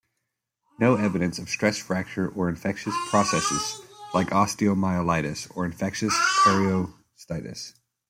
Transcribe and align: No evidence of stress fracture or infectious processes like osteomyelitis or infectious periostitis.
No 0.79 0.95
evidence 0.95 1.37
of 1.37 1.47
stress 1.47 1.77
fracture 1.77 2.27
or 2.29 2.49
infectious 2.49 2.95
processes 3.11 3.81
like 4.15 4.31
osteomyelitis 4.31 5.55
or 5.55 5.63
infectious 5.63 6.15
periostitis. 6.43 7.75